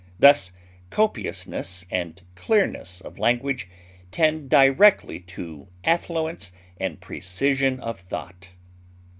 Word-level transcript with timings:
Thus, 0.17 0.51
copiousness 0.89 1.85
and 1.91 2.19
clearness 2.33 3.01
of 3.01 3.19
language 3.19 3.67
tend 4.09 4.49
directly 4.49 5.19
to 5.19 5.67
affluence 5.83 6.51
and 6.79 6.99
precision 6.99 7.79
of 7.79 7.99
thought. 7.99 8.49